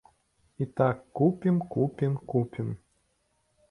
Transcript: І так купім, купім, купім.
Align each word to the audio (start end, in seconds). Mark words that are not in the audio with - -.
І 0.57 0.65
так 0.79 1.03
купім, 1.21 1.61
купім, 1.77 2.17
купім. 2.35 2.77